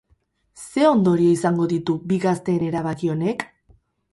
Ze 0.61 0.87
ondorio 0.91 1.33
izango 1.35 1.67
ditu 1.73 1.99
bi 2.13 2.19
gazteen 2.27 2.67
erabaki 2.71 3.13
honek? 3.17 3.45